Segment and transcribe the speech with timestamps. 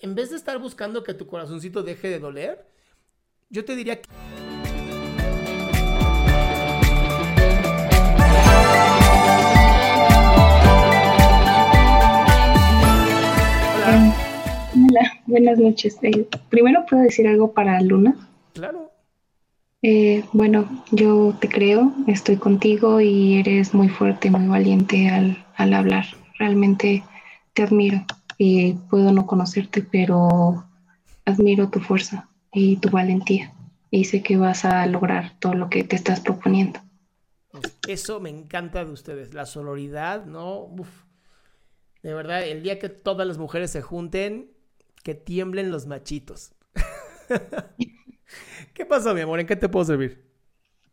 [0.00, 2.66] En vez de estar buscando que tu corazoncito deje de doler,
[3.48, 4.08] yo te diría que
[13.86, 14.14] Hola.
[14.74, 15.98] Hola, buenas noches.
[16.02, 18.16] Eh, primero puedo decir algo para Luna.
[18.54, 18.90] Claro.
[19.82, 25.74] Eh, bueno, yo te creo, estoy contigo y eres muy fuerte, muy valiente al, al
[25.74, 26.06] hablar.
[26.38, 27.04] Realmente
[27.52, 28.04] te admiro
[28.38, 30.64] y puedo no conocerte, pero
[31.24, 33.54] admiro tu fuerza y tu valentía
[33.94, 36.80] y sé que vas a lograr todo lo que te estás proponiendo.
[37.86, 40.64] Eso me encanta de ustedes, la sororidad, ¿no?
[40.64, 40.88] Uf.
[42.02, 44.50] De verdad, el día que todas las mujeres se junten,
[45.04, 46.56] que tiemblen los machitos.
[48.74, 49.38] ¿Qué pasó, mi amor?
[49.38, 50.24] ¿En qué te puedo servir?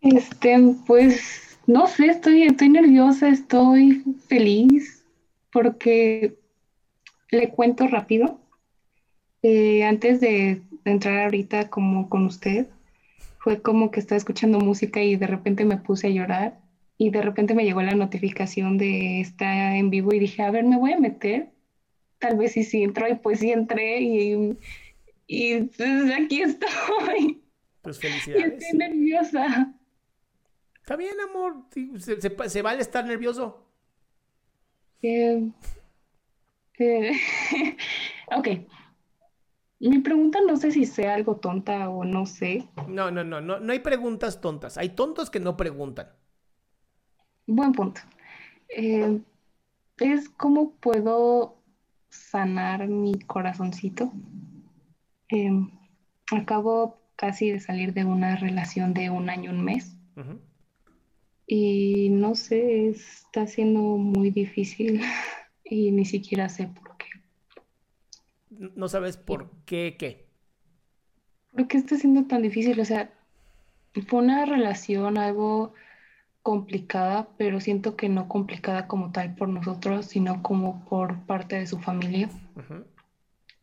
[0.01, 5.03] Este, pues, no sé, estoy, estoy nerviosa, estoy feliz,
[5.51, 6.39] porque
[7.31, 8.39] le cuento rápido.
[9.41, 12.67] Eh, antes de, entrar ahorita como con usted,
[13.39, 16.59] fue como que estaba escuchando música y de repente me puse a llorar
[16.97, 20.63] y de repente me llegó la notificación de estar en vivo y dije, a ver,
[20.63, 21.49] me voy a meter.
[22.19, 24.57] Tal vez sí, sí entro y pues sí entré y,
[25.25, 27.41] y pues, aquí estoy.
[27.81, 28.61] Pues Y felicidades.
[28.63, 29.73] estoy nerviosa.
[30.75, 31.63] Está bien, amor.
[31.73, 33.65] sí, Se, se- se vale estar nervioso.
[35.01, 35.49] Eh,
[36.81, 37.11] eh,
[38.35, 38.47] ok.
[39.79, 42.67] Mi pregunta no sé si sea algo tonta o no sé.
[42.87, 44.77] No, no, no, no, no hay preguntas tontas.
[44.77, 46.09] Hay tontos que no preguntan.
[47.47, 48.01] Buen punto.
[48.69, 49.19] Eh,
[49.97, 51.57] es cómo puedo
[52.09, 54.11] sanar mi corazoncito.
[55.29, 55.71] Em,
[56.31, 59.97] acabo casi de salir de una relación de un año, un mes.
[61.47, 65.01] Y no sé, está siendo muy difícil
[65.71, 67.07] y ni siquiera sé por qué.
[68.49, 70.27] No sabes por qué, qué.
[71.51, 72.77] ¿Por qué está siendo tan difícil?
[72.79, 73.13] O sea,
[74.07, 75.73] fue una relación algo
[76.41, 81.67] complicada, pero siento que no complicada como tal por nosotros, sino como por parte de
[81.67, 82.29] su familia.
[82.55, 82.85] Ujú.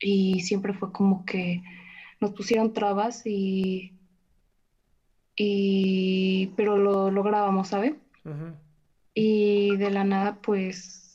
[0.00, 1.62] Y siempre fue como que
[2.20, 3.92] nos pusieron trabas y,
[5.36, 7.96] y pero lo lográbamos, ¿sabe?
[8.25, 8.54] Ujú.
[9.12, 11.07] Y de la nada, pues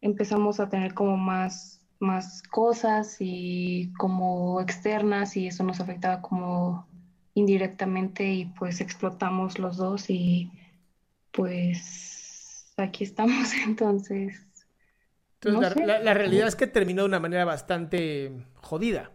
[0.00, 6.86] empezamos a tener como más, más cosas y como externas y eso nos afectaba como
[7.34, 10.50] indirectamente y pues explotamos los dos y
[11.32, 14.40] pues aquí estamos entonces.
[15.40, 19.12] Entonces, No la, la- la realidad es que terminó de una manera bastante jodida.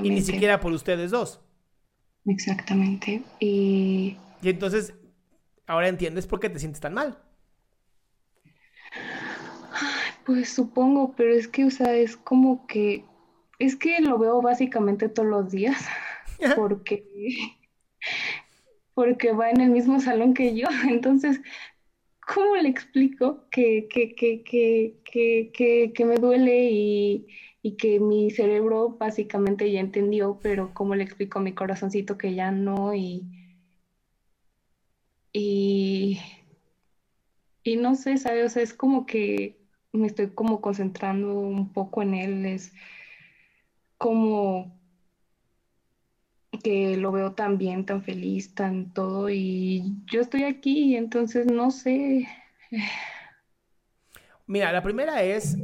[0.00, 1.40] Y ni Exactamente, siquiera por ustedes dos.
[2.26, 3.22] exactamente.
[3.40, 4.94] Y Y entonces,
[5.66, 7.18] ahora entiendes por qué te sientes tan mal.
[10.26, 13.04] Pues supongo, pero es que, o sea, es como que,
[13.60, 15.86] es que lo veo básicamente todos los días,
[16.56, 17.04] porque,
[18.92, 20.66] porque va en el mismo salón que yo.
[20.88, 21.40] Entonces,
[22.34, 24.42] ¿cómo le explico que, que, que,
[25.04, 27.28] que, que, me duele y,
[27.62, 32.34] y que mi cerebro básicamente ya entendió, pero cómo le explico a mi corazoncito que
[32.34, 33.24] ya no y,
[35.32, 36.18] y,
[37.62, 38.46] y no sé, ¿sabes?
[38.46, 39.65] O sea, es como que
[39.96, 42.72] me estoy como concentrando un poco en él, es
[43.98, 44.76] como
[46.62, 51.70] que lo veo tan bien, tan feliz, tan todo, y yo estoy aquí, entonces no
[51.70, 52.26] sé.
[54.46, 55.58] Mira, la primera es,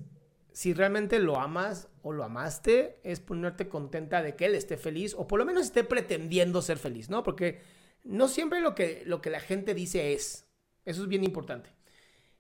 [0.52, 5.14] si realmente lo amas o lo amaste, es ponerte contenta de que él esté feliz,
[5.16, 7.22] o por lo menos esté pretendiendo ser feliz, ¿no?
[7.22, 7.60] Porque
[8.04, 10.48] no siempre lo que, lo que la gente dice es.
[10.84, 11.70] Eso es bien importante.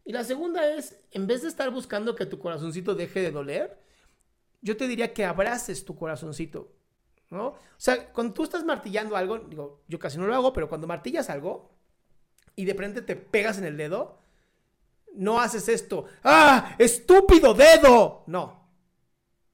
[0.04, 3.78] Y la segunda es, en vez de estar buscando que tu corazoncito deje de doler,
[4.60, 6.72] yo te diría que abraces tu corazoncito.
[7.32, 7.46] ¿no?
[7.46, 10.86] O sea, cuando tú estás martillando algo, digo, yo casi no lo hago, pero cuando
[10.86, 11.70] martillas algo
[12.54, 14.18] y de frente te pegas en el dedo,
[15.14, 16.04] no haces esto.
[16.22, 16.76] ¡Ah!
[16.78, 18.24] ¡Estúpido dedo!
[18.26, 18.68] No.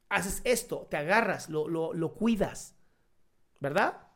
[0.09, 2.75] Haces esto, te agarras, lo, lo, cuidas.
[3.61, 4.09] ¿Verdad?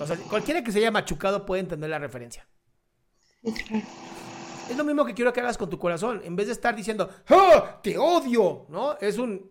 [0.00, 2.48] O sea, cualquiera que se haya machucado puede entender la referencia.
[4.68, 6.20] Es lo mismo que quiero que hagas con tu corazón.
[6.24, 7.80] En vez de estar diciendo, ¡Ah!
[7.82, 8.66] ¡Te odio!
[8.68, 8.98] ¿No?
[8.98, 9.50] Es un.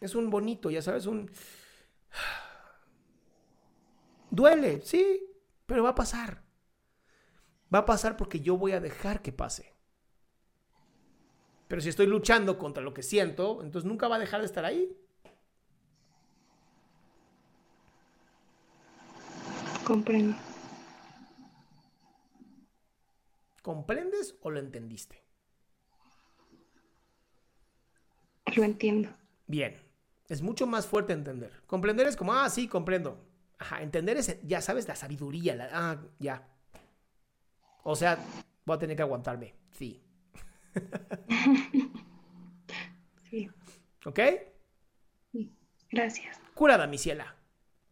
[0.00, 1.30] Es un bonito, ya sabes, un.
[4.30, 5.26] Duele, sí,
[5.66, 6.42] pero va a pasar.
[7.72, 9.74] Va a pasar porque yo voy a dejar que pase.
[11.66, 14.64] Pero si estoy luchando contra lo que siento, entonces nunca va a dejar de estar
[14.64, 14.96] ahí.
[19.84, 20.36] Comprendo.
[23.68, 25.22] ¿Comprendes o lo entendiste?
[28.56, 29.10] Lo entiendo.
[29.46, 29.76] Bien,
[30.26, 31.52] es mucho más fuerte entender.
[31.66, 33.22] Comprender es como, ah, sí, comprendo.
[33.58, 36.48] Ajá, entender es, ya sabes, la sabiduría, la, ah, ya.
[37.82, 38.18] O sea,
[38.64, 40.02] voy a tener que aguantarme, sí.
[43.28, 43.50] sí.
[44.06, 44.20] ¿Ok?
[45.30, 45.52] Sí.
[45.90, 46.40] Gracias.
[46.54, 47.36] Curada, mi ciela.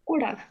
[0.05, 0.50] Curada.